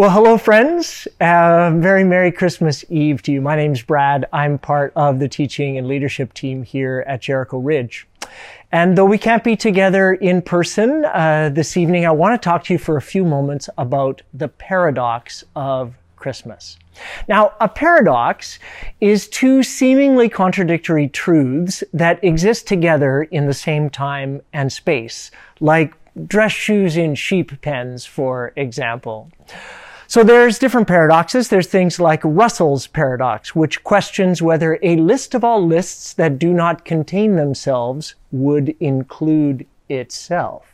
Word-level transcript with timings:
Well, 0.00 0.08
hello, 0.08 0.38
friends. 0.38 1.06
Uh, 1.20 1.72
very 1.76 2.04
Merry 2.04 2.32
Christmas 2.32 2.86
Eve 2.88 3.20
to 3.24 3.32
you. 3.32 3.42
My 3.42 3.54
name's 3.54 3.82
Brad. 3.82 4.24
I'm 4.32 4.56
part 4.56 4.94
of 4.96 5.18
the 5.18 5.28
teaching 5.28 5.76
and 5.76 5.86
leadership 5.86 6.32
team 6.32 6.62
here 6.62 7.04
at 7.06 7.20
Jericho 7.20 7.58
Ridge. 7.58 8.08
And 8.72 8.96
though 8.96 9.04
we 9.04 9.18
can't 9.18 9.44
be 9.44 9.56
together 9.56 10.14
in 10.14 10.40
person 10.40 11.04
uh, 11.04 11.50
this 11.52 11.76
evening, 11.76 12.06
I 12.06 12.12
want 12.12 12.40
to 12.40 12.42
talk 12.42 12.64
to 12.64 12.72
you 12.72 12.78
for 12.78 12.96
a 12.96 13.02
few 13.02 13.26
moments 13.26 13.68
about 13.76 14.22
the 14.32 14.48
paradox 14.48 15.44
of 15.54 15.92
Christmas. 16.16 16.78
Now, 17.28 17.52
a 17.60 17.68
paradox 17.68 18.58
is 19.02 19.28
two 19.28 19.62
seemingly 19.62 20.30
contradictory 20.30 21.08
truths 21.08 21.84
that 21.92 22.24
exist 22.24 22.66
together 22.66 23.24
in 23.24 23.48
the 23.48 23.52
same 23.52 23.90
time 23.90 24.40
and 24.54 24.72
space, 24.72 25.30
like 25.60 25.92
dress 26.26 26.52
shoes 26.52 26.96
in 26.96 27.14
sheep 27.16 27.60
pens, 27.60 28.06
for 28.06 28.54
example. 28.56 29.30
So 30.10 30.24
there's 30.24 30.58
different 30.58 30.88
paradoxes. 30.88 31.50
There's 31.50 31.68
things 31.68 32.00
like 32.00 32.20
Russell's 32.24 32.88
paradox, 32.88 33.54
which 33.54 33.84
questions 33.84 34.42
whether 34.42 34.76
a 34.82 34.96
list 34.96 35.36
of 35.36 35.44
all 35.44 35.64
lists 35.64 36.14
that 36.14 36.36
do 36.36 36.52
not 36.52 36.84
contain 36.84 37.36
themselves 37.36 38.16
would 38.32 38.74
include 38.80 39.68
itself. 39.88 40.69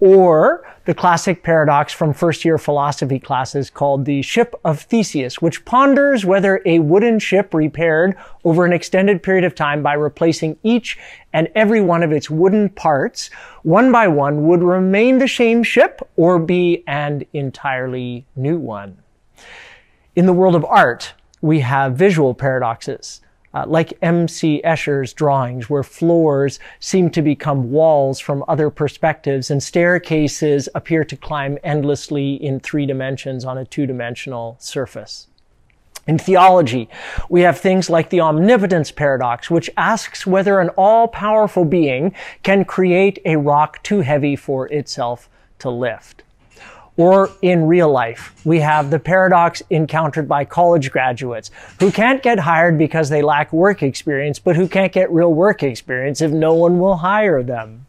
Or 0.00 0.66
the 0.84 0.94
classic 0.94 1.42
paradox 1.42 1.92
from 1.92 2.12
first 2.12 2.44
year 2.44 2.58
philosophy 2.58 3.18
classes 3.18 3.70
called 3.70 4.04
the 4.04 4.22
ship 4.22 4.54
of 4.64 4.80
Theseus, 4.80 5.40
which 5.40 5.64
ponders 5.64 6.24
whether 6.24 6.60
a 6.66 6.80
wooden 6.80 7.18
ship 7.18 7.54
repaired 7.54 8.16
over 8.44 8.64
an 8.64 8.72
extended 8.72 9.22
period 9.22 9.44
of 9.44 9.54
time 9.54 9.82
by 9.82 9.94
replacing 9.94 10.58
each 10.62 10.98
and 11.32 11.48
every 11.54 11.80
one 11.80 12.02
of 12.02 12.12
its 12.12 12.28
wooden 12.28 12.68
parts, 12.68 13.30
one 13.62 13.92
by 13.92 14.08
one, 14.08 14.46
would 14.46 14.62
remain 14.62 15.18
the 15.18 15.28
same 15.28 15.62
ship 15.62 16.06
or 16.16 16.38
be 16.38 16.84
an 16.86 17.24
entirely 17.32 18.26
new 18.36 18.58
one. 18.58 18.98
In 20.16 20.26
the 20.26 20.32
world 20.32 20.54
of 20.54 20.64
art, 20.64 21.14
we 21.40 21.60
have 21.60 21.96
visual 21.96 22.34
paradoxes 22.34 23.20
uh, 23.54 23.64
like 23.66 23.96
M.C. 24.02 24.60
Escher's 24.64 25.12
drawings, 25.12 25.70
where 25.70 25.82
floors 25.82 26.58
seem 26.80 27.08
to 27.10 27.22
become 27.22 27.70
walls 27.70 28.18
from 28.18 28.44
other 28.48 28.68
perspectives 28.68 29.50
and 29.50 29.62
staircases 29.62 30.68
appear 30.74 31.04
to 31.04 31.16
climb 31.16 31.58
endlessly 31.62 32.34
in 32.34 32.60
three 32.60 32.84
dimensions 32.84 33.44
on 33.44 33.56
a 33.56 33.64
two-dimensional 33.64 34.56
surface. 34.58 35.28
In 36.06 36.18
theology, 36.18 36.90
we 37.30 37.40
have 37.42 37.58
things 37.58 37.88
like 37.88 38.10
the 38.10 38.20
omnipotence 38.20 38.90
paradox, 38.90 39.50
which 39.50 39.70
asks 39.76 40.26
whether 40.26 40.60
an 40.60 40.68
all-powerful 40.70 41.64
being 41.64 42.14
can 42.42 42.64
create 42.66 43.20
a 43.24 43.36
rock 43.36 43.82
too 43.82 44.00
heavy 44.00 44.36
for 44.36 44.68
itself 44.68 45.30
to 45.60 45.70
lift. 45.70 46.23
Or 46.96 47.30
in 47.42 47.66
real 47.66 47.90
life, 47.90 48.34
we 48.44 48.60
have 48.60 48.90
the 48.90 49.00
paradox 49.00 49.62
encountered 49.68 50.28
by 50.28 50.44
college 50.44 50.92
graduates 50.92 51.50
who 51.80 51.90
can't 51.90 52.22
get 52.22 52.38
hired 52.38 52.78
because 52.78 53.08
they 53.08 53.20
lack 53.20 53.52
work 53.52 53.82
experience, 53.82 54.38
but 54.38 54.54
who 54.54 54.68
can't 54.68 54.92
get 54.92 55.10
real 55.10 55.34
work 55.34 55.64
experience 55.64 56.20
if 56.20 56.30
no 56.30 56.54
one 56.54 56.78
will 56.78 56.98
hire 56.98 57.42
them. 57.42 57.86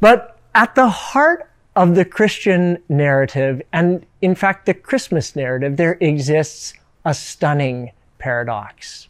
But 0.00 0.38
at 0.54 0.74
the 0.74 0.88
heart 0.88 1.48
of 1.76 1.94
the 1.94 2.04
Christian 2.04 2.78
narrative, 2.88 3.62
and 3.72 4.04
in 4.20 4.34
fact 4.34 4.66
the 4.66 4.74
Christmas 4.74 5.36
narrative, 5.36 5.76
there 5.76 5.96
exists 6.00 6.74
a 7.04 7.14
stunning 7.14 7.92
paradox. 8.18 9.08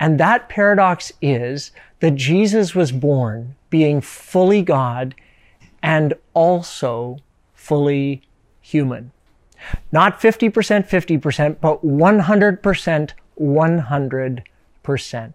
And 0.00 0.18
that 0.20 0.48
paradox 0.48 1.12
is 1.20 1.72
that 2.00 2.14
Jesus 2.14 2.74
was 2.74 2.92
born 2.92 3.54
being 3.70 4.00
fully 4.00 4.62
God 4.62 5.14
and 5.82 6.14
also 6.32 7.18
fully 7.64 8.22
human. 8.60 9.10
Not 9.90 10.20
50%, 10.20 10.86
50%, 10.86 11.56
but 11.60 11.84
100%, 11.84 13.10
100%. 13.40 15.32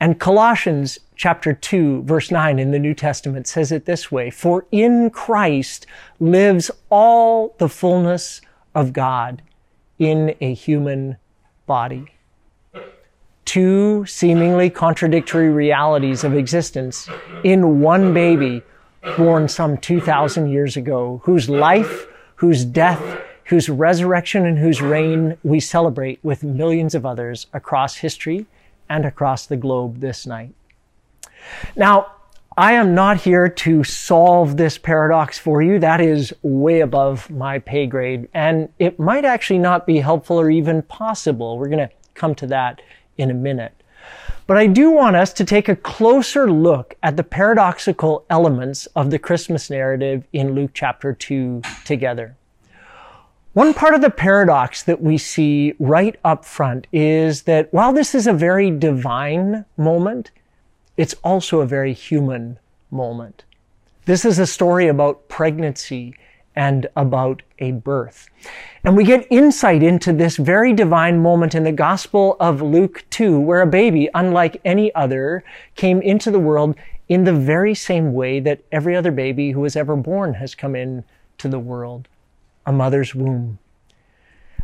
And 0.00 0.20
Colossians 0.20 0.98
chapter 1.16 1.52
2 1.52 2.02
verse 2.02 2.30
9 2.30 2.60
in 2.60 2.70
the 2.70 2.78
New 2.78 2.94
Testament 2.94 3.48
says 3.48 3.72
it 3.72 3.84
this 3.84 4.12
way, 4.12 4.30
for 4.30 4.64
in 4.70 5.10
Christ 5.10 5.86
lives 6.20 6.70
all 6.88 7.56
the 7.58 7.68
fullness 7.68 8.40
of 8.76 8.92
God 8.92 9.42
in 9.98 10.36
a 10.40 10.54
human 10.54 11.16
body. 11.66 12.06
Two 13.44 14.06
seemingly 14.06 14.70
contradictory 14.70 15.48
realities 15.48 16.22
of 16.22 16.34
existence 16.34 17.08
in 17.42 17.80
one 17.80 18.14
baby 18.14 18.62
born 19.16 19.48
some 19.48 19.76
2,000 19.76 20.48
years 20.48 20.76
ago, 20.76 21.20
whose 21.24 21.48
life, 21.48 22.06
whose 22.36 22.64
death, 22.64 23.20
whose 23.44 23.68
resurrection, 23.68 24.44
and 24.44 24.58
whose 24.58 24.82
reign 24.82 25.36
we 25.42 25.60
celebrate 25.60 26.18
with 26.22 26.44
millions 26.44 26.94
of 26.94 27.06
others 27.06 27.46
across 27.52 27.96
history 27.96 28.46
and 28.88 29.04
across 29.04 29.46
the 29.46 29.56
globe 29.56 30.00
this 30.00 30.26
night. 30.26 30.52
Now, 31.76 32.12
I 32.56 32.72
am 32.72 32.92
not 32.92 33.20
here 33.20 33.48
to 33.48 33.84
solve 33.84 34.56
this 34.56 34.78
paradox 34.78 35.38
for 35.38 35.62
you. 35.62 35.78
That 35.78 36.00
is 36.00 36.34
way 36.42 36.80
above 36.80 37.30
my 37.30 37.60
pay 37.60 37.86
grade, 37.86 38.28
and 38.34 38.68
it 38.80 38.98
might 38.98 39.24
actually 39.24 39.60
not 39.60 39.86
be 39.86 40.00
helpful 40.00 40.40
or 40.40 40.50
even 40.50 40.82
possible. 40.82 41.56
We're 41.56 41.68
going 41.68 41.88
to 41.88 41.94
come 42.14 42.34
to 42.34 42.48
that 42.48 42.82
in 43.16 43.30
a 43.30 43.34
minute. 43.34 43.72
But 44.48 44.56
I 44.56 44.66
do 44.66 44.90
want 44.90 45.14
us 45.14 45.34
to 45.34 45.44
take 45.44 45.68
a 45.68 45.76
closer 45.76 46.50
look 46.50 46.94
at 47.02 47.18
the 47.18 47.22
paradoxical 47.22 48.24
elements 48.30 48.86
of 48.96 49.10
the 49.10 49.18
Christmas 49.18 49.68
narrative 49.68 50.24
in 50.32 50.54
Luke 50.54 50.70
chapter 50.72 51.12
2 51.12 51.60
together. 51.84 52.34
One 53.52 53.74
part 53.74 53.92
of 53.92 54.00
the 54.00 54.08
paradox 54.08 54.82
that 54.84 55.02
we 55.02 55.18
see 55.18 55.74
right 55.78 56.18
up 56.24 56.46
front 56.46 56.86
is 56.94 57.42
that 57.42 57.70
while 57.74 57.92
this 57.92 58.14
is 58.14 58.26
a 58.26 58.32
very 58.32 58.70
divine 58.70 59.66
moment, 59.76 60.30
it's 60.96 61.14
also 61.22 61.60
a 61.60 61.66
very 61.66 61.92
human 61.92 62.58
moment. 62.90 63.44
This 64.06 64.24
is 64.24 64.38
a 64.38 64.46
story 64.46 64.88
about 64.88 65.28
pregnancy 65.28 66.14
and 66.58 66.88
about 66.96 67.40
a 67.60 67.70
birth. 67.70 68.28
And 68.82 68.96
we 68.96 69.04
get 69.04 69.28
insight 69.30 69.80
into 69.80 70.12
this 70.12 70.36
very 70.36 70.72
divine 70.72 71.22
moment 71.22 71.54
in 71.54 71.62
the 71.62 71.70
Gospel 71.70 72.36
of 72.40 72.60
Luke 72.60 73.04
2, 73.10 73.38
where 73.38 73.62
a 73.62 73.66
baby, 73.66 74.10
unlike 74.12 74.60
any 74.64 74.92
other, 74.96 75.44
came 75.76 76.02
into 76.02 76.32
the 76.32 76.40
world 76.40 76.74
in 77.08 77.22
the 77.22 77.32
very 77.32 77.76
same 77.76 78.12
way 78.12 78.40
that 78.40 78.60
every 78.72 78.96
other 78.96 79.12
baby 79.12 79.52
who 79.52 79.60
was 79.60 79.76
ever 79.76 79.94
born 79.94 80.34
has 80.34 80.56
come 80.56 80.74
into 80.74 81.04
the 81.42 81.60
world 81.60 82.08
a 82.66 82.72
mother's 82.72 83.14
womb. 83.14 83.60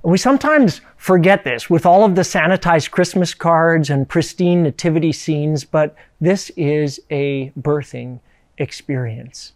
And 0.02 0.10
we 0.10 0.18
sometimes 0.18 0.80
forget 0.96 1.44
this 1.44 1.70
with 1.70 1.86
all 1.86 2.04
of 2.04 2.16
the 2.16 2.22
sanitized 2.22 2.90
Christmas 2.90 3.34
cards 3.34 3.88
and 3.88 4.08
pristine 4.08 4.64
nativity 4.64 5.12
scenes, 5.12 5.62
but 5.62 5.94
this 6.20 6.50
is 6.56 7.00
a 7.08 7.52
birthing 7.56 8.18
experience 8.58 9.52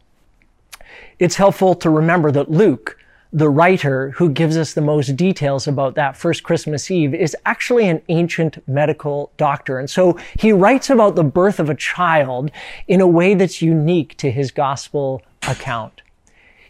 it's 1.19 1.37
helpful 1.37 1.75
to 1.77 1.91
remember 1.91 2.31
that 2.33 2.51
Luke, 2.51 2.99
the 3.33 3.51
writer 3.51 4.13
who 4.13 4.31
gives 4.31 4.57
us 4.57 4.73
the 4.73 4.81
most 4.81 5.15
details 5.17 5.69
about 5.69 5.95
that 5.97 6.17
first 6.17 6.43
Christmas 6.43 6.91
Eve, 6.91 7.15
is 7.15 7.37
actually 7.45 7.87
an 7.89 8.01
ancient 8.09 8.67
medical 8.67 9.31
doctor. 9.37 9.79
And 9.79 9.91
so 9.91 10.19
he 10.39 10.53
writes 10.53 10.89
about 10.89 11.15
the 11.15 11.25
birth 11.25 11.61
of 11.61 11.69
a 11.69 11.75
child 11.75 12.51
in 12.87 13.01
a 13.01 13.07
way 13.07 13.35
that's 13.35 13.61
unique 13.61 14.17
to 14.17 14.31
his 14.31 14.51
gospel 14.51 15.23
account. 15.43 16.01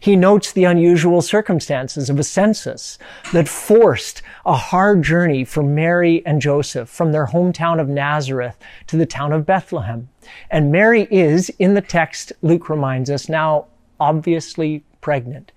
He 0.00 0.14
notes 0.14 0.52
the 0.52 0.64
unusual 0.64 1.22
circumstances 1.22 2.08
of 2.08 2.18
a 2.18 2.24
census 2.24 2.98
that 3.32 3.48
forced 3.48 4.22
a 4.46 4.54
hard 4.54 5.02
journey 5.02 5.44
for 5.44 5.62
Mary 5.62 6.22
and 6.24 6.40
Joseph 6.40 6.88
from 6.88 7.10
their 7.10 7.26
hometown 7.26 7.80
of 7.80 7.88
Nazareth 7.88 8.56
to 8.86 8.96
the 8.96 9.06
town 9.06 9.32
of 9.32 9.46
Bethlehem. 9.46 10.08
And 10.50 10.70
Mary 10.70 11.08
is, 11.10 11.50
in 11.58 11.74
the 11.74 11.80
text, 11.80 12.32
Luke 12.42 12.68
reminds 12.68 13.10
us, 13.10 13.28
now 13.28 13.66
obviously 14.00 14.84
pregnant. 15.00 15.52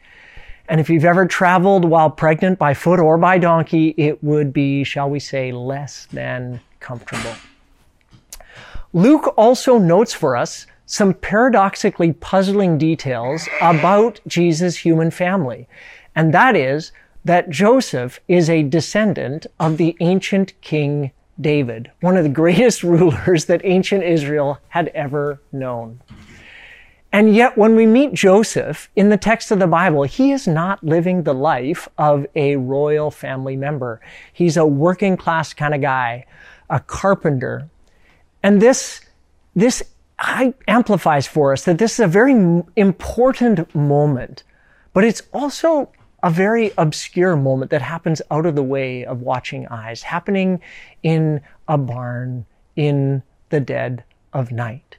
And 0.68 0.80
if 0.80 0.90
you've 0.90 1.06
ever 1.06 1.26
traveled 1.26 1.84
while 1.86 2.10
pregnant 2.10 2.58
by 2.58 2.74
foot 2.74 3.00
or 3.00 3.18
by 3.18 3.38
donkey, 3.38 3.94
it 3.98 4.24
would 4.24 4.54
be, 4.54 4.84
shall 4.84 5.10
we 5.10 5.20
say, 5.20 5.52
less 5.52 6.08
than 6.14 6.62
comfortable. 6.80 7.36
Luke 8.94 9.34
also 9.38 9.78
notes 9.78 10.14
for 10.14 10.36
us 10.36 10.66
some 10.86 11.14
paradoxically 11.14 12.12
puzzling 12.14 12.78
details 12.78 13.48
about 13.62 14.20
Jesus' 14.28 14.78
human 14.78 15.10
family. 15.12 15.68
And 16.16 16.34
that 16.34 16.56
is 16.56 16.92
that 17.24 17.50
Joseph 17.50 18.20
is 18.28 18.50
a 18.50 18.64
descendant 18.64 19.48
of 19.60 19.78
the 19.78 19.96
ancient 20.00 20.60
king 20.62 21.12
David, 21.40 21.92
one 22.02 22.18
of 22.18 22.24
the 22.24 22.30
greatest 22.30 22.84
rulers 22.84 23.46
that 23.46 23.62
ancient 23.64 24.04
Israel 24.04 24.60
had 24.70 24.90
ever 24.90 25.42
known. 25.52 26.02
And 27.14 27.36
yet, 27.36 27.58
when 27.58 27.76
we 27.76 27.86
meet 27.86 28.14
Joseph 28.14 28.90
in 28.96 29.10
the 29.10 29.18
text 29.18 29.52
of 29.52 29.60
the 29.60 29.68
Bible, 29.68 30.04
he 30.04 30.32
is 30.32 30.48
not 30.48 30.82
living 30.84 31.24
the 31.24 31.34
life 31.34 31.90
of 31.98 32.26
a 32.36 32.56
royal 32.56 33.12
family 33.12 33.58
member. 33.58 34.00
He's 34.32 34.56
a 34.56 34.66
working 34.66 35.18
class 35.18 35.54
kind 35.54 35.76
of 35.76 35.82
guy, 35.82 36.26
a 36.70 36.80
carpenter. 36.80 37.70
And 38.44 38.62
this, 38.62 39.02
this 39.56 39.84
amplifies 40.68 41.28
for 41.28 41.52
us 41.52 41.66
that 41.66 41.80
this 41.80 41.94
is 41.94 42.00
a 42.00 42.08
very 42.08 42.64
important 42.78 43.76
moment, 43.76 44.44
but 44.94 45.04
it's 45.04 45.24
also 45.34 45.92
a 46.24 46.30
very 46.30 46.72
obscure 46.78 47.36
moment 47.36 47.72
that 47.72 47.82
happens 47.82 48.22
out 48.32 48.46
of 48.46 48.56
the 48.56 48.64
way 48.64 49.04
of 49.04 49.22
watching 49.22 49.68
eyes, 49.68 50.04
happening 50.04 50.62
in 51.04 51.42
a 51.68 51.78
barn 51.78 52.46
in 52.76 53.24
the 53.50 53.60
dead 53.60 54.04
of 54.32 54.52
night. 54.52 54.98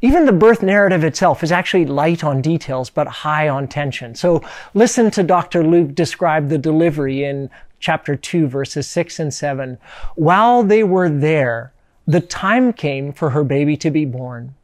Even 0.00 0.26
the 0.26 0.32
birth 0.32 0.62
narrative 0.62 1.02
itself 1.02 1.42
is 1.42 1.50
actually 1.50 1.84
light 1.84 2.22
on 2.22 2.40
details, 2.40 2.88
but 2.88 3.08
high 3.08 3.48
on 3.48 3.66
tension. 3.66 4.14
So 4.14 4.42
listen 4.72 5.10
to 5.12 5.24
Dr. 5.24 5.64
Luke 5.64 5.94
describe 5.94 6.48
the 6.48 6.58
delivery 6.58 7.24
in 7.24 7.50
chapter 7.80 8.14
2, 8.14 8.46
verses 8.46 8.86
6 8.86 9.18
and 9.18 9.34
7. 9.34 9.76
While 10.14 10.62
they 10.62 10.84
were 10.84 11.08
there, 11.08 11.72
the 12.06 12.20
time 12.20 12.72
came 12.72 13.12
for 13.12 13.30
her 13.30 13.42
baby 13.42 13.76
to 13.78 13.90
be 13.90 14.04
born. 14.04 14.54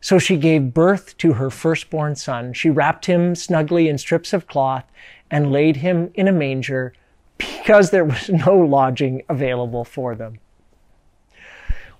So 0.00 0.18
she 0.18 0.36
gave 0.36 0.72
birth 0.72 1.18
to 1.18 1.34
her 1.34 1.50
firstborn 1.50 2.14
son. 2.14 2.54
She 2.54 2.70
wrapped 2.70 3.06
him 3.06 3.34
snugly 3.34 3.88
in 3.88 3.98
strips 3.98 4.32
of 4.32 4.46
cloth 4.46 4.84
and 5.30 5.52
laid 5.52 5.76
him 5.76 6.10
in 6.14 6.28
a 6.28 6.32
manger 6.32 6.94
because 7.36 7.90
there 7.90 8.04
was 8.04 8.30
no 8.30 8.56
lodging 8.56 9.22
available 9.28 9.84
for 9.84 10.14
them. 10.14 10.38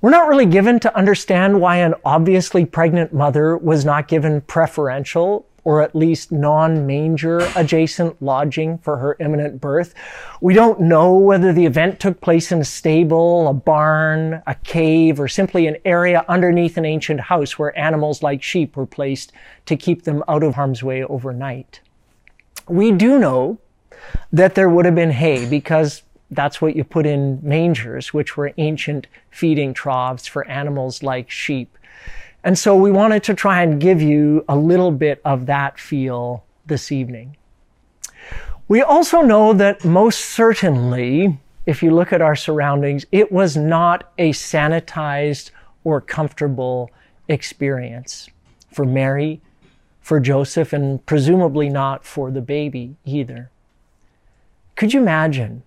We're 0.00 0.10
not 0.10 0.28
really 0.28 0.46
given 0.46 0.78
to 0.80 0.96
understand 0.96 1.60
why 1.60 1.78
an 1.78 1.94
obviously 2.04 2.64
pregnant 2.64 3.12
mother 3.12 3.58
was 3.58 3.84
not 3.84 4.06
given 4.06 4.42
preferential 4.42 5.44
or 5.64 5.82
at 5.82 5.94
least 5.94 6.30
non-manger 6.30 7.40
adjacent 7.56 8.22
lodging 8.22 8.78
for 8.78 8.98
her 8.98 9.16
imminent 9.18 9.60
birth. 9.60 9.94
We 10.40 10.54
don't 10.54 10.80
know 10.80 11.14
whether 11.14 11.52
the 11.52 11.66
event 11.66 11.98
took 11.98 12.20
place 12.20 12.52
in 12.52 12.60
a 12.60 12.64
stable, 12.64 13.48
a 13.48 13.52
barn, 13.52 14.40
a 14.46 14.54
cave, 14.54 15.18
or 15.18 15.26
simply 15.26 15.66
an 15.66 15.76
area 15.84 16.24
underneath 16.28 16.76
an 16.76 16.84
ancient 16.84 17.20
house 17.20 17.58
where 17.58 17.76
animals 17.76 18.22
like 18.22 18.40
sheep 18.40 18.76
were 18.76 18.86
placed 18.86 19.32
to 19.66 19.76
keep 19.76 20.04
them 20.04 20.22
out 20.28 20.44
of 20.44 20.54
harm's 20.54 20.82
way 20.82 21.02
overnight. 21.02 21.80
We 22.68 22.92
do 22.92 23.18
know 23.18 23.58
that 24.32 24.54
there 24.54 24.68
would 24.68 24.84
have 24.84 24.94
been 24.94 25.10
hay 25.10 25.48
because 25.48 26.02
that's 26.30 26.60
what 26.60 26.76
you 26.76 26.84
put 26.84 27.06
in 27.06 27.38
mangers, 27.42 28.12
which 28.12 28.36
were 28.36 28.52
ancient 28.58 29.06
feeding 29.30 29.72
troughs 29.72 30.26
for 30.26 30.46
animals 30.46 31.02
like 31.02 31.30
sheep. 31.30 31.76
And 32.44 32.58
so 32.58 32.76
we 32.76 32.90
wanted 32.90 33.25
to 33.25 33.34
try 33.34 33.62
and 33.62 33.80
give 33.80 34.00
you 34.00 34.44
a 34.48 34.56
little 34.56 34.92
bit 34.92 35.20
of 35.25 35.46
that 35.46 35.78
feel 35.78 36.44
this 36.66 36.92
evening. 36.92 37.36
We 38.69 38.82
also 38.82 39.22
know 39.22 39.54
that 39.54 39.84
most 39.84 40.20
certainly, 40.20 41.38
if 41.64 41.82
you 41.82 41.90
look 41.90 42.12
at 42.12 42.20
our 42.20 42.36
surroundings, 42.36 43.06
it 43.10 43.32
was 43.32 43.56
not 43.56 44.12
a 44.19 44.30
sanitized 44.32 45.50
or 45.84 46.00
comfortable 46.02 46.90
experience 47.28 48.28
for 48.70 48.84
Mary, 48.84 49.40
for 50.00 50.20
Joseph, 50.20 50.75
and 50.75 51.04
presumably 51.06 51.70
not 51.70 52.04
for 52.04 52.30
the 52.30 52.42
baby 52.42 52.96
either. 53.06 53.50
Could 54.76 54.92
you 54.92 55.00
imagine 55.00 55.62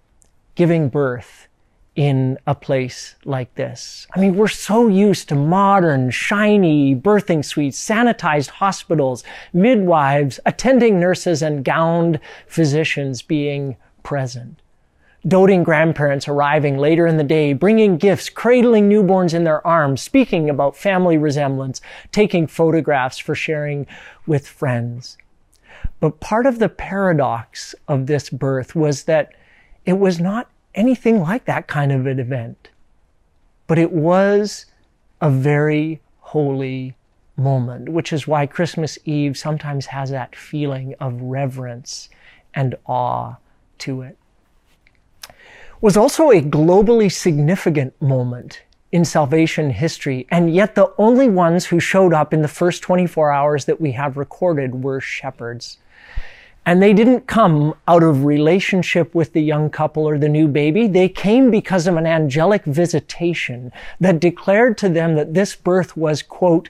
giving 0.56 0.90
birth 0.90 1.48
in 1.96 2.38
a 2.48 2.56
place 2.56 3.16
like 3.26 3.54
this. 3.56 4.08
I 4.16 4.20
mean, 4.20 4.36
we're 4.36 4.48
so 4.48 4.88
used 4.88 5.28
to 5.30 5.36
modern, 5.36 6.10
shiny 6.10 6.96
birthing 6.96 7.44
suites, 7.44 7.78
sanitized 7.78 8.50
hospitals, 8.50 9.24
midwives, 9.52 10.40
attending 10.46 11.00
nurses, 11.00 11.42
and 11.42 11.66
gowned 11.66 12.20
physicians 12.48 13.22
being 13.22 13.76
present. 14.04 14.62
Doting 15.28 15.64
grandparents 15.64 16.28
arriving 16.28 16.78
later 16.78 17.06
in 17.06 17.18
the 17.18 17.24
day, 17.24 17.54
bringing 17.54 17.98
gifts, 17.98 18.30
cradling 18.30 18.90
newborns 18.90 19.34
in 19.34 19.44
their 19.44 19.66
arms, 19.68 20.02
speaking 20.02 20.50
about 20.50 20.78
family 20.78 21.18
resemblance, 21.18 21.82
taking 22.12 22.48
photographs 22.48 23.20
for 23.20 23.36
sharing 23.36 23.86
with 24.26 24.48
friends. 24.48 25.18
But 26.00 26.22
part 26.22 26.46
of 26.46 26.58
the 26.58 26.70
paradox 26.70 27.76
of 27.88 28.08
this 28.08 28.30
birth 28.30 28.76
was 28.76 29.04
that 29.04 29.34
it 29.86 30.00
was 30.00 30.20
not 30.20 30.50
anything 30.76 31.22
like 31.22 31.46
that 31.46 31.68
kind 31.68 31.92
of 31.92 32.06
an 32.06 32.20
event. 32.20 32.70
But 33.68 33.78
it 33.78 33.92
was 33.92 34.66
a 35.20 35.30
very 35.30 36.02
holy 36.20 36.96
moment, 37.38 37.90
which 37.90 38.14
is 38.14 38.28
why 38.28 38.46
Christmas 38.46 38.98
Eve 39.06 39.38
sometimes 39.38 39.88
has 39.88 40.10
that 40.12 40.36
feeling 40.36 40.96
of 41.00 41.22
reverence 41.22 42.10
and 42.54 42.76
awe 42.86 43.36
to 43.80 44.02
it. 44.02 44.18
Was 45.80 45.98
also 45.98 46.30
a 46.30 46.42
globally 46.42 47.12
significant 47.12 48.00
moment 48.02 48.62
in 48.92 49.06
salvation 49.06 49.72
history, 49.72 50.28
and 50.30 50.54
yet 50.54 50.76
the 50.76 50.94
only 50.98 51.28
ones 51.28 51.66
who 51.66 51.80
showed 51.80 52.14
up 52.14 52.34
in 52.34 52.42
the 52.42 52.48
first 52.48 52.84
24 52.84 53.32
hours 53.32 53.66
that 53.66 53.80
we 53.80 53.94
have 53.94 54.18
recorded 54.18 54.84
were 54.84 55.00
shepherds. 55.00 55.78
And 56.64 56.80
they 56.82 56.94
didn't 56.94 57.26
come 57.26 57.74
out 57.88 58.04
of 58.04 58.24
relationship 58.24 59.16
with 59.16 59.34
the 59.34 59.42
young 59.42 59.72
couple 59.72 60.08
or 60.08 60.20
the 60.20 60.30
new 60.30 60.48
baby. 60.48 60.86
They 60.86 61.10
came 61.10 61.50
because 61.50 61.88
of 61.88 61.98
an 61.98 62.06
angelic 62.06 62.66
visitation 62.66 63.72
that 64.00 64.20
declared 64.20 64.78
to 64.78 64.90
them 64.90 65.16
that 65.16 65.34
this 65.34 65.56
birth 65.56 65.98
was, 65.98 66.22
quote, 66.22 66.70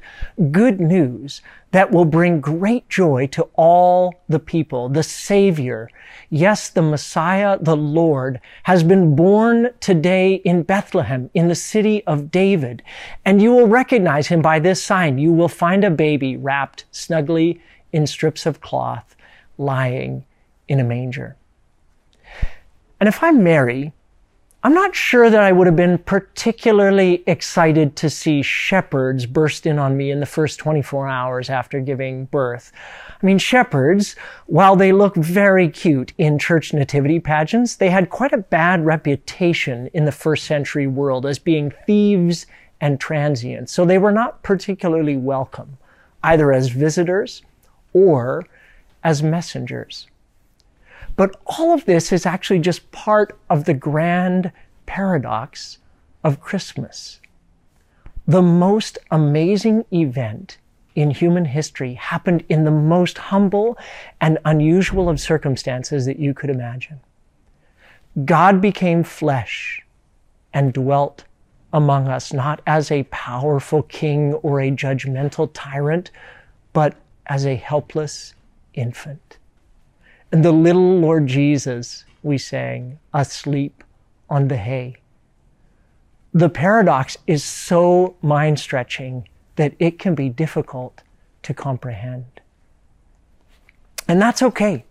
good 0.49 0.79
news 0.79 1.41
that 1.71 1.91
will 1.91 2.05
bring 2.05 2.39
great 2.39 2.87
joy 2.87 3.27
to 3.27 3.43
all 3.55 4.13
the 4.29 4.39
people. 4.39 4.87
The 4.87 5.03
Savior, 5.03 5.89
yes, 6.29 6.69
the 6.69 6.81
Messiah, 6.81 7.57
the 7.59 7.77
Lord, 7.77 8.39
has 8.63 8.83
been 8.83 9.13
born 9.13 9.71
today 9.81 10.35
in 10.35 10.63
Bethlehem, 10.63 11.29
in 11.33 11.49
the 11.49 11.55
city 11.55 12.01
of 12.07 12.31
David. 12.31 12.81
And 13.25 13.41
you 13.41 13.51
will 13.51 13.67
recognize 13.67 14.27
him 14.27 14.41
by 14.41 14.59
this 14.59 14.81
sign. 14.81 15.17
You 15.17 15.33
will 15.33 15.49
find 15.49 15.83
a 15.83 15.91
baby 15.91 16.37
wrapped 16.37 16.85
snugly 16.91 17.61
in 17.91 18.07
strips 18.07 18.45
of 18.45 18.61
cloth 18.61 19.17
lying 19.61 20.25
in 20.67 20.79
a 20.79 20.83
manger. 20.83 21.37
And 22.99 23.07
if 23.07 23.23
I'm 23.23 23.43
Mary, 23.43 23.93
I'm 24.63 24.75
not 24.75 24.95
sure 24.95 25.29
that 25.31 25.41
I 25.41 25.51
would 25.51 25.65
have 25.65 25.75
been 25.75 25.97
particularly 25.97 27.23
excited 27.25 27.95
to 27.95 28.11
see 28.11 28.43
shepherds 28.43 29.25
burst 29.25 29.65
in 29.65 29.79
on 29.79 29.97
me 29.97 30.11
in 30.11 30.19
the 30.19 30.27
first 30.27 30.59
24 30.59 31.07
hours 31.07 31.49
after 31.49 31.79
giving 31.79 32.25
birth. 32.25 32.71
I 33.09 33.25
mean, 33.25 33.39
shepherds, 33.39 34.15
while 34.45 34.75
they 34.75 34.91
look 34.91 35.15
very 35.15 35.67
cute 35.67 36.13
in 36.19 36.37
church 36.37 36.73
nativity 36.73 37.19
pageants, 37.19 37.75
they 37.75 37.89
had 37.89 38.11
quite 38.11 38.33
a 38.33 38.37
bad 38.37 38.85
reputation 38.85 39.89
in 39.93 40.05
the 40.05 40.11
first 40.11 40.43
century 40.43 40.85
world 40.85 41.25
as 41.25 41.39
being 41.39 41.73
thieves 41.87 42.45
and 42.79 42.99
transients. 42.99 43.71
So 43.71 43.83
they 43.83 43.97
were 43.97 44.11
not 44.11 44.43
particularly 44.43 45.17
welcome, 45.17 45.77
either 46.21 46.53
as 46.53 46.69
visitors 46.69 47.41
or 47.93 48.45
as 49.03 49.23
messengers. 49.23 50.07
But 51.15 51.35
all 51.45 51.73
of 51.73 51.85
this 51.85 52.11
is 52.11 52.25
actually 52.25 52.59
just 52.59 52.91
part 52.91 53.37
of 53.49 53.65
the 53.65 53.73
grand 53.73 54.51
paradox 54.85 55.77
of 56.23 56.41
Christmas. 56.41 57.19
The 58.27 58.41
most 58.41 58.97
amazing 59.09 59.85
event 59.91 60.57
in 60.95 61.11
human 61.11 61.45
history 61.45 61.95
happened 61.95 62.43
in 62.49 62.63
the 62.63 62.71
most 62.71 63.17
humble 63.17 63.77
and 64.19 64.37
unusual 64.45 65.09
of 65.09 65.19
circumstances 65.19 66.05
that 66.05 66.19
you 66.19 66.33
could 66.33 66.49
imagine. 66.49 66.99
God 68.25 68.61
became 68.61 69.03
flesh 69.03 69.81
and 70.53 70.73
dwelt 70.73 71.23
among 71.73 72.09
us, 72.09 72.33
not 72.33 72.61
as 72.67 72.91
a 72.91 73.03
powerful 73.03 73.83
king 73.83 74.33
or 74.35 74.59
a 74.59 74.69
judgmental 74.69 75.49
tyrant, 75.53 76.11
but 76.73 76.95
as 77.27 77.45
a 77.45 77.55
helpless 77.55 78.33
infant. 78.73 79.37
And 80.31 80.45
the 80.45 80.51
little 80.51 80.99
Lord 80.99 81.27
Jesus, 81.27 82.05
we 82.23 82.37
sang, 82.37 82.99
asleep 83.13 83.83
on 84.29 84.47
the 84.47 84.57
hay. 84.57 84.95
The 86.33 86.49
paradox 86.49 87.17
is 87.27 87.43
so 87.43 88.15
mind 88.21 88.59
stretching 88.59 89.27
that 89.57 89.73
it 89.79 89.99
can 89.99 90.15
be 90.15 90.29
difficult 90.29 91.03
to 91.43 91.53
comprehend. 91.53 92.39
And 94.07 94.21
that's 94.21 94.41
okay. 94.41 94.85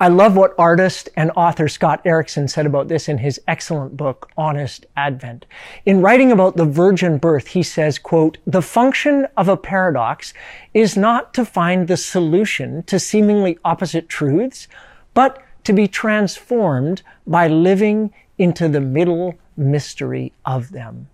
I 0.00 0.08
love 0.08 0.36
what 0.36 0.54
artist 0.58 1.08
and 1.16 1.30
author 1.36 1.68
Scott 1.68 2.00
Erickson 2.04 2.48
said 2.48 2.66
about 2.66 2.88
this 2.88 3.08
in 3.08 3.18
his 3.18 3.40
excellent 3.46 3.96
book, 3.96 4.30
Honest 4.36 4.86
Advent. 4.96 5.46
In 5.86 6.00
writing 6.00 6.32
about 6.32 6.56
the 6.56 6.64
virgin 6.64 7.18
birth, 7.18 7.48
he 7.48 7.62
says, 7.62 7.98
quote, 7.98 8.38
the 8.46 8.62
function 8.62 9.28
of 9.36 9.48
a 9.48 9.56
paradox 9.56 10.34
is 10.74 10.96
not 10.96 11.32
to 11.34 11.44
find 11.44 11.86
the 11.86 11.96
solution 11.96 12.82
to 12.84 12.98
seemingly 12.98 13.56
opposite 13.64 14.08
truths, 14.08 14.66
but 15.14 15.40
to 15.62 15.72
be 15.72 15.86
transformed 15.86 17.02
by 17.26 17.46
living 17.46 18.12
into 18.36 18.68
the 18.68 18.80
middle 18.80 19.34
mystery 19.56 20.32
of 20.44 20.70
them. 20.70 21.08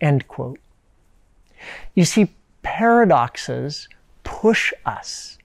End 0.00 0.28
quote. 0.28 0.60
You 1.94 2.04
see, 2.04 2.34
paradoxes 2.62 3.88
push 4.24 4.72
us 4.84 5.38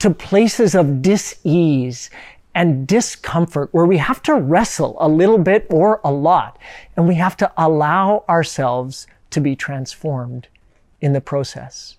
to 0.00 0.10
places 0.10 0.74
of 0.74 1.02
dis-ease 1.02 2.10
and 2.54 2.86
discomfort 2.86 3.68
where 3.72 3.86
we 3.86 3.98
have 3.98 4.22
to 4.22 4.34
wrestle 4.34 4.96
a 4.98 5.08
little 5.08 5.38
bit 5.38 5.66
or 5.70 6.00
a 6.02 6.10
lot 6.10 6.58
and 6.96 7.06
we 7.06 7.14
have 7.14 7.36
to 7.36 7.52
allow 7.56 8.24
ourselves 8.28 9.06
to 9.30 9.40
be 9.40 9.54
transformed 9.54 10.48
in 11.00 11.12
the 11.12 11.20
process. 11.20 11.96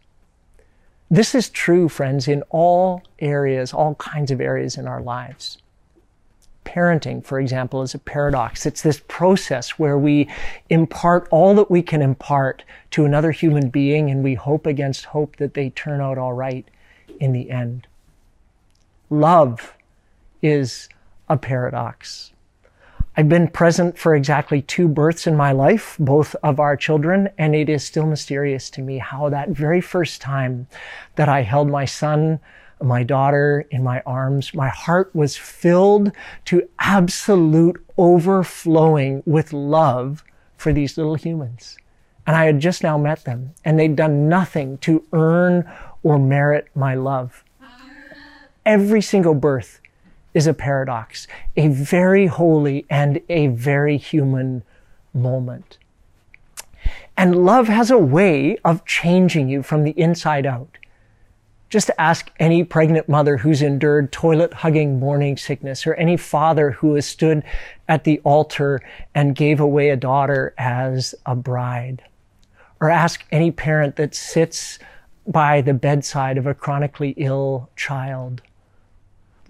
This 1.10 1.34
is 1.36 1.50
true, 1.50 1.90
friends, 1.90 2.28
in 2.28 2.42
all 2.50 3.04
areas, 3.20 3.74
all 3.74 3.96
kinds 3.96 4.32
of 4.32 4.42
areas 4.42 4.78
in 4.78 4.88
our 4.88 5.02
lives. 5.02 5.58
parenting, 6.66 7.24
for 7.24 7.40
example, 7.40 7.82
is 7.82 7.94
a 7.94 8.00
paradox. 8.00 8.66
It's 8.66 8.82
this 8.82 9.02
process 9.08 9.72
where 9.72 9.98
we 9.98 10.30
impart 10.70 11.28
all 11.32 11.56
that 11.56 11.72
we 11.72 11.82
can 11.82 12.02
impart 12.02 12.64
to 12.92 13.06
another 13.06 13.32
human 13.32 13.70
being 13.70 14.10
and 14.10 14.24
we 14.24 14.36
hope 14.36 14.66
against 14.66 15.06
hope 15.06 15.38
that 15.38 15.54
they 15.54 15.70
turn 15.72 16.02
out 16.02 16.18
all 16.18 16.34
right 16.34 16.66
in 17.20 17.34
the 17.34 17.50
end. 17.50 17.88
Love 19.12 19.76
is 20.42 20.88
a 21.28 21.36
paradox. 21.36 22.32
I've 23.18 23.28
been 23.28 23.50
present 23.50 23.98
for 23.98 24.16
exactly 24.16 24.62
two 24.62 24.88
births 24.88 25.28
in 25.28 25.36
my 25.36 25.52
life, 25.52 25.98
both 26.00 26.34
of 26.44 26.62
our 26.62 26.78
children, 26.78 27.28
and 27.38 27.54
it 27.54 27.68
is 27.68 27.84
still 27.84 28.06
mysterious 28.06 28.70
to 28.70 28.82
me 28.82 29.00
how 29.00 29.28
that 29.28 29.50
very 29.50 29.82
first 29.82 30.22
time 30.22 30.66
that 31.18 31.28
I 31.28 31.42
held 31.42 31.68
my 31.68 31.84
son 31.84 32.40
my 32.82 33.04
daughter 33.04 33.66
in 33.70 33.84
my 33.84 34.02
arms, 34.06 34.54
my 34.54 34.70
heart 34.70 35.14
was 35.14 35.38
filled 35.38 36.12
to 36.46 36.68
absolute 36.80 37.86
overflowing 37.98 39.22
with 39.26 39.54
love 39.54 40.24
for 40.58 40.74
these 40.74 40.98
little 40.98 41.16
humans. 41.16 41.78
And 42.26 42.36
I 42.36 42.46
had 42.46 42.60
just 42.60 42.82
now 42.82 42.98
met 42.98 43.26
them, 43.26 43.54
and 43.66 43.78
they'd 43.78 43.96
done 43.96 44.30
nothing 44.30 44.78
to 44.80 45.04
earn 45.12 45.70
or 46.02 46.18
merit 46.18 46.70
my 46.74 46.96
love. 46.96 47.44
Every 48.66 49.02
single 49.02 49.34
birth 49.34 49.82
is 50.34 50.46
a 50.46 50.54
paradox, 50.54 51.28
a 51.58 51.68
very 51.68 52.28
holy 52.28 52.86
and 52.90 53.20
a 53.28 53.48
very 53.48 53.98
human 53.98 54.64
moment. 55.14 55.78
And 57.18 57.44
love 57.44 57.68
has 57.68 57.92
a 57.92 57.98
way 57.98 58.58
of 58.64 58.86
changing 58.86 59.50
you 59.50 59.64
from 59.64 59.84
the 59.84 60.00
inside 60.00 60.46
out. 60.46 60.78
Just 61.70 61.90
ask 61.98 62.32
any 62.40 62.64
pregnant 62.64 63.08
mother 63.10 63.38
who's 63.38 63.62
endured 63.62 64.12
toilet 64.12 64.54
hugging 64.54 65.00
morning 65.00 65.38
sickness 65.38 65.88
or 65.88 65.94
any 65.96 66.18
father 66.18 66.72
who 66.72 66.96
has 66.96 67.06
stood 67.06 67.44
at 67.88 68.04
the 68.04 68.20
altar 68.20 68.82
and 69.16 69.36
gave 69.36 69.60
away 69.60 69.90
a 69.90 69.96
daughter 69.96 70.54
as 70.58 71.16
a 71.26 71.36
bride. 71.36 72.04
Or 72.80 72.90
ask 72.90 73.26
any 73.32 73.52
parent 73.52 73.96
that 73.96 74.14
sits 74.14 74.80
by 75.26 75.62
the 75.62 75.74
bedside 75.74 76.38
of 76.38 76.46
a 76.46 76.54
chronically 76.54 77.12
ill 77.18 77.70
child. 77.76 78.42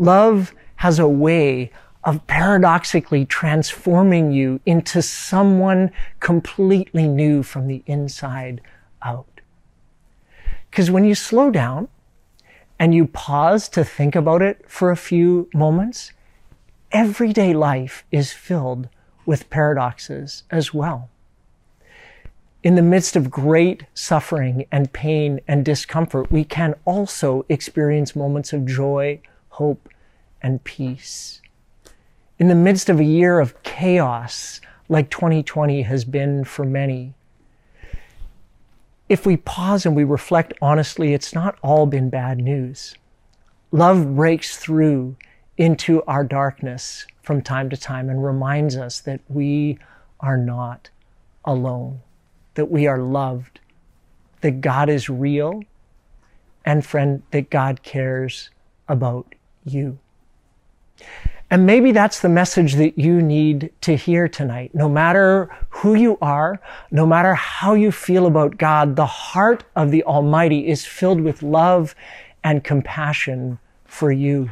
Love 0.02 0.56
has 0.78 0.98
a 0.98 1.08
way 1.08 1.72
of 2.04 2.26
paradoxically 2.26 3.24
transforming 3.24 4.32
you 4.32 4.60
into 4.66 5.00
someone 5.00 5.92
completely 6.20 7.08
new 7.08 7.44
from 7.44 7.68
the 7.68 7.84
inside 7.86 8.60
out. 9.04 9.42
Because 10.72 10.90
when 10.90 11.06
you 11.06 11.14
slow 11.14 11.52
down 11.52 11.88
and 12.80 12.96
you 12.96 13.06
pause 13.06 13.70
to 13.70 13.84
think 13.84 14.16
about 14.16 14.42
it 14.42 14.68
for 14.68 14.90
a 14.90 14.98
few 14.98 15.48
moments, 15.54 16.14
everyday 16.92 17.54
life 17.54 18.04
is 18.12 18.34
filled 18.34 18.90
with 19.28 19.52
paradoxes 19.52 20.42
as 20.50 20.74
well. 20.74 21.12
In 22.64 22.74
the 22.74 22.82
midst 22.82 23.16
of 23.16 23.30
great 23.30 23.86
suffering 23.94 24.66
and 24.72 24.92
pain 24.94 25.42
and 25.48 25.64
discomfort, 25.64 26.32
we 26.32 26.44
can 26.44 26.74
also 26.86 27.46
experience 27.50 28.16
moments 28.16 28.52
of 28.52 28.66
joy, 28.66 29.22
hope, 29.50 29.90
and 30.42 30.64
peace. 30.64 31.42
In 32.40 32.48
the 32.48 32.56
midst 32.56 32.90
of 32.90 33.00
a 33.00 33.04
year 33.04 33.40
of 33.40 33.62
chaos, 33.64 34.62
like 34.90 35.10
2020 35.10 35.84
has 35.84 36.06
been 36.06 36.44
for 36.44 36.66
many, 36.66 37.14
if 39.08 39.26
we 39.26 39.38
pause 39.38 39.86
and 39.86 39.96
we 39.96 40.04
reflect 40.04 40.54
honestly, 40.62 41.14
it's 41.14 41.34
not 41.34 41.58
all 41.62 41.86
been 41.86 42.10
bad 42.10 42.38
news. 42.38 42.96
Love 43.72 44.16
breaks 44.16 44.58
through 44.58 45.16
into 45.58 46.02
our 46.04 46.24
darkness 46.24 47.06
from 47.22 47.42
time 47.42 47.70
to 47.70 47.78
time 47.78 48.10
and 48.10 48.24
reminds 48.24 48.76
us 48.76 49.00
that 49.02 49.22
we 49.28 49.78
are 50.20 50.38
not 50.38 50.90
alone, 51.46 52.00
that 52.56 52.72
we 52.72 52.88
are 52.88 53.00
loved, 53.00 53.60
that 54.42 54.62
God 54.62 54.90
is 54.90 55.10
real, 55.10 55.64
and 56.66 56.86
friend, 56.86 57.24
that 57.32 57.50
God 57.50 57.84
cares 57.84 58.50
about 58.88 59.36
you. 59.64 60.00
And 61.50 61.66
maybe 61.66 61.92
that's 61.92 62.22
the 62.22 62.30
message 62.30 62.76
that 62.76 62.98
you 62.98 63.22
need 63.22 63.74
to 63.82 63.98
hear 63.98 64.30
tonight. 64.30 64.74
No 64.74 64.88
matter 64.88 65.50
who 65.70 65.96
you 65.96 66.18
are, 66.22 66.62
no 66.92 67.06
matter 67.06 67.34
how 67.36 67.74
you 67.74 67.92
feel 67.92 68.26
about 68.26 68.58
God, 68.58 68.96
the 68.96 69.06
heart 69.06 69.66
of 69.76 69.92
the 69.92 70.02
Almighty 70.04 70.68
is 70.68 70.86
filled 70.86 71.20
with 71.20 71.44
love 71.44 71.94
and 72.42 72.64
compassion 72.64 73.60
for 73.84 74.14
you. 74.14 74.50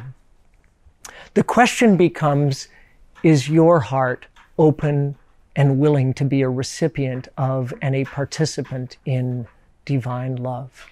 The 1.32 1.42
question 1.42 1.96
becomes, 1.96 2.68
is 3.22 3.48
your 3.48 3.80
heart 3.80 4.26
open 4.58 5.16
and 5.56 5.78
willing 5.78 6.12
to 6.14 6.24
be 6.24 6.42
a 6.42 6.50
recipient 6.50 7.28
of 7.38 7.72
and 7.80 7.94
a 7.94 8.04
participant 8.04 8.98
in 9.06 9.46
divine 9.86 10.36
love? 10.36 10.90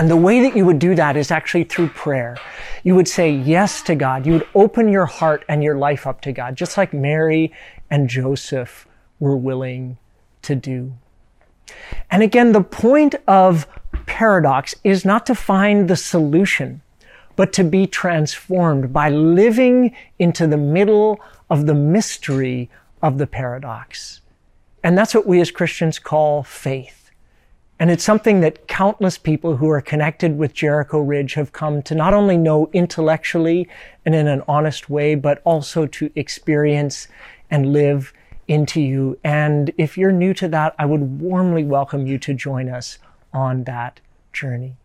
And 0.00 0.10
the 0.10 0.16
way 0.16 0.40
that 0.40 0.56
you 0.56 0.64
would 0.64 0.78
do 0.78 0.94
that 0.94 1.14
is 1.14 1.30
actually 1.30 1.64
through 1.64 1.88
prayer. 1.88 2.38
You 2.84 2.94
would 2.94 3.06
say 3.06 3.30
yes 3.30 3.82
to 3.82 3.94
God. 3.94 4.24
You 4.24 4.32
would 4.32 4.48
open 4.54 4.88
your 4.88 5.04
heart 5.04 5.44
and 5.46 5.62
your 5.62 5.76
life 5.76 6.06
up 6.06 6.22
to 6.22 6.32
God, 6.32 6.56
just 6.56 6.78
like 6.78 6.94
Mary 6.94 7.52
and 7.90 8.08
Joseph 8.08 8.88
were 9.18 9.36
willing 9.36 9.98
to 10.40 10.54
do. 10.54 10.94
And 12.10 12.22
again, 12.22 12.52
the 12.52 12.62
point 12.62 13.16
of 13.28 13.66
paradox 14.06 14.74
is 14.84 15.04
not 15.04 15.26
to 15.26 15.34
find 15.34 15.86
the 15.86 15.96
solution, 15.96 16.80
but 17.36 17.52
to 17.52 17.62
be 17.62 17.86
transformed 17.86 18.94
by 18.94 19.10
living 19.10 19.94
into 20.18 20.46
the 20.46 20.56
middle 20.56 21.20
of 21.50 21.66
the 21.66 21.74
mystery 21.74 22.70
of 23.02 23.18
the 23.18 23.26
paradox. 23.26 24.22
And 24.82 24.96
that's 24.96 25.14
what 25.14 25.26
we 25.26 25.42
as 25.42 25.50
Christians 25.50 25.98
call 25.98 26.42
faith. 26.42 26.99
And 27.80 27.90
it's 27.90 28.04
something 28.04 28.40
that 28.40 28.68
countless 28.68 29.16
people 29.16 29.56
who 29.56 29.70
are 29.70 29.80
connected 29.80 30.36
with 30.36 30.52
Jericho 30.52 30.98
Ridge 30.98 31.32
have 31.32 31.54
come 31.54 31.80
to 31.84 31.94
not 31.94 32.12
only 32.12 32.36
know 32.36 32.68
intellectually 32.74 33.66
and 34.04 34.14
in 34.14 34.28
an 34.28 34.42
honest 34.46 34.90
way, 34.90 35.14
but 35.14 35.40
also 35.46 35.86
to 35.86 36.10
experience 36.14 37.08
and 37.50 37.72
live 37.72 38.12
into 38.46 38.82
you. 38.82 39.18
And 39.24 39.72
if 39.78 39.96
you're 39.96 40.12
new 40.12 40.34
to 40.34 40.48
that, 40.48 40.74
I 40.78 40.84
would 40.84 41.22
warmly 41.22 41.64
welcome 41.64 42.06
you 42.06 42.18
to 42.18 42.34
join 42.34 42.68
us 42.68 42.98
on 43.32 43.64
that 43.64 44.00
journey. 44.34 44.76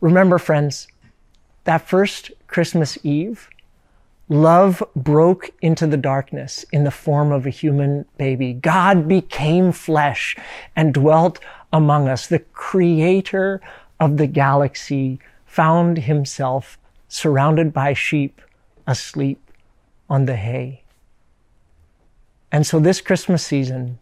Remember, 0.00 0.38
friends, 0.38 0.86
that 1.64 1.88
first 1.88 2.30
Christmas 2.46 2.98
Eve, 3.02 3.50
Love 4.28 4.82
broke 4.94 5.50
into 5.62 5.86
the 5.86 5.96
darkness 5.96 6.64
in 6.70 6.84
the 6.84 6.90
form 6.90 7.32
of 7.32 7.46
a 7.46 7.50
human 7.50 8.04
baby. 8.18 8.52
God 8.52 9.08
became 9.08 9.72
flesh 9.72 10.36
and 10.76 10.92
dwelt 10.92 11.40
among 11.72 12.08
us. 12.08 12.26
The 12.26 12.40
creator 12.40 13.60
of 13.98 14.18
the 14.18 14.26
galaxy 14.26 15.18
found 15.46 15.98
himself 15.98 16.78
surrounded 17.08 17.72
by 17.72 17.94
sheep 17.94 18.42
asleep 18.86 19.40
on 20.10 20.26
the 20.26 20.36
hay. 20.36 20.82
And 22.52 22.66
so 22.66 22.78
this 22.78 23.00
Christmas 23.00 23.44
season, 23.44 23.98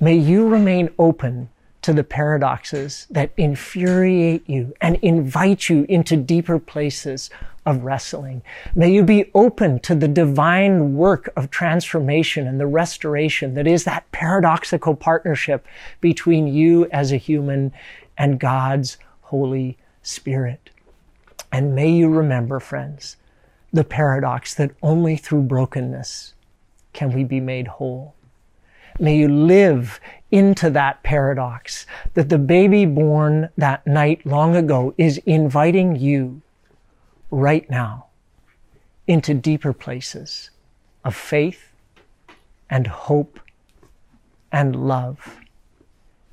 may 0.00 0.16
you 0.16 0.46
remain 0.48 0.90
open 0.98 1.48
to 1.82 1.92
the 1.92 2.04
paradoxes 2.04 3.06
that 3.10 3.30
infuriate 3.36 4.48
you 4.48 4.72
and 4.80 4.96
invite 5.02 5.68
you 5.68 5.84
into 5.88 6.16
deeper 6.16 6.58
places 6.58 7.30
of 7.66 7.84
wrestling. 7.84 8.42
May 8.74 8.92
you 8.92 9.02
be 9.02 9.30
open 9.34 9.80
to 9.80 9.94
the 9.94 10.08
divine 10.08 10.94
work 10.94 11.32
of 11.36 11.50
transformation 11.50 12.46
and 12.46 12.60
the 12.60 12.66
restoration 12.66 13.54
that 13.54 13.66
is 13.66 13.84
that 13.84 14.10
paradoxical 14.12 14.94
partnership 14.94 15.66
between 16.00 16.46
you 16.46 16.86
as 16.92 17.12
a 17.12 17.16
human 17.16 17.72
and 18.18 18.38
God's 18.38 18.98
Holy 19.22 19.78
Spirit. 20.02 20.70
And 21.50 21.74
may 21.74 21.90
you 21.90 22.08
remember, 22.08 22.60
friends, 22.60 23.16
the 23.72 23.84
paradox 23.84 24.54
that 24.54 24.72
only 24.82 25.16
through 25.16 25.42
brokenness 25.42 26.34
can 26.92 27.12
we 27.12 27.24
be 27.24 27.40
made 27.40 27.66
whole. 27.66 28.14
May 29.00 29.16
you 29.16 29.28
live 29.28 30.00
into 30.30 30.70
that 30.70 31.02
paradox 31.02 31.86
that 32.14 32.28
the 32.28 32.38
baby 32.38 32.86
born 32.86 33.50
that 33.56 33.84
night 33.86 34.24
long 34.24 34.54
ago 34.54 34.94
is 34.96 35.18
inviting 35.26 35.96
you 35.96 36.42
right 37.34 37.68
now 37.68 38.06
into 39.06 39.34
deeper 39.34 39.72
places 39.72 40.50
of 41.04 41.14
faith 41.14 41.72
and 42.70 42.86
hope 42.86 43.40
and 44.52 44.88
love. 44.88 45.38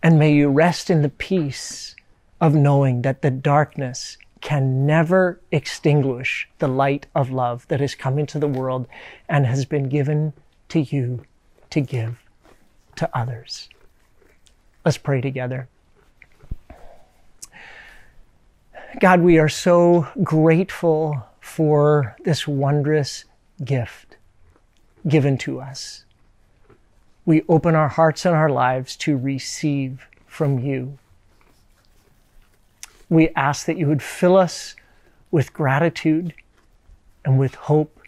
And 0.03 0.17
may 0.17 0.33
you 0.33 0.49
rest 0.49 0.89
in 0.89 1.01
the 1.01 1.09
peace 1.09 1.95
of 2.39 2.55
knowing 2.55 3.01
that 3.01 3.21
the 3.21 3.31
darkness 3.31 4.17
can 4.41 4.85
never 4.85 5.39
extinguish 5.51 6.47
the 6.59 6.67
light 6.67 7.05
of 7.13 7.29
love 7.29 7.67
that 7.67 7.79
has 7.79 7.93
come 7.93 8.17
into 8.17 8.39
the 8.39 8.47
world 8.47 8.87
and 9.29 9.45
has 9.45 9.65
been 9.65 9.89
given 9.89 10.33
to 10.69 10.79
you 10.81 11.23
to 11.69 11.81
give 11.81 12.19
to 12.95 13.09
others. 13.17 13.69
Let's 14.83 14.97
pray 14.97 15.21
together. 15.21 15.67
God, 19.01 19.21
we 19.21 19.39
are 19.39 19.49
so 19.49 20.07
grateful 20.21 21.27
for 21.39 22.15
this 22.23 22.47
wondrous 22.47 23.25
gift 23.65 24.15
given 25.07 25.39
to 25.39 25.59
us. 25.59 26.05
We 27.25 27.41
open 27.49 27.73
our 27.73 27.87
hearts 27.87 28.27
and 28.27 28.35
our 28.35 28.47
lives 28.49 28.95
to 28.97 29.17
receive 29.17 30.05
from 30.27 30.59
you. 30.59 30.99
We 33.09 33.29
ask 33.29 33.65
that 33.65 33.79
you 33.79 33.87
would 33.87 34.03
fill 34.03 34.37
us 34.37 34.75
with 35.31 35.51
gratitude 35.51 36.35
and 37.25 37.39
with 37.39 37.55
hope 37.55 38.01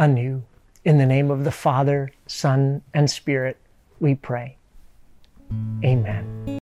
anew. 0.00 0.42
In 0.84 0.98
the 0.98 1.06
name 1.06 1.30
of 1.30 1.44
the 1.44 1.52
Father, 1.52 2.10
Son, 2.26 2.82
and 2.92 3.08
Spirit, 3.08 3.56
we 4.00 4.16
pray. 4.16 4.56
Amen. 5.84 6.44